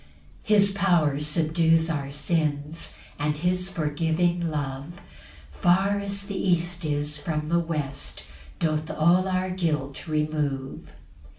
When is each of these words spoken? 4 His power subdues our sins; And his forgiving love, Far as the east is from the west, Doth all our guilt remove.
4 0.47 0.55
His 0.55 0.71
power 0.71 1.19
subdues 1.19 1.87
our 1.87 2.11
sins; 2.11 2.95
And 3.19 3.37
his 3.37 3.69
forgiving 3.69 4.49
love, 4.49 4.99
Far 5.51 5.99
as 5.99 6.23
the 6.23 6.35
east 6.35 6.83
is 6.83 7.19
from 7.19 7.49
the 7.49 7.59
west, 7.59 8.23
Doth 8.59 8.89
all 8.89 9.27
our 9.27 9.51
guilt 9.51 10.07
remove. 10.07 10.91